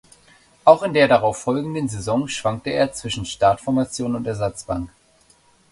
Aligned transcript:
Auch 0.65 0.81
in 0.81 0.93
der 0.93 1.07
darauf 1.07 1.37
folgenden 1.43 1.87
Saison 1.87 2.27
schwankte 2.27 2.71
er 2.71 2.91
zwischen 2.91 3.23
Startformation 3.23 4.15
und 4.15 4.25
Ersatzbank. 4.25 4.89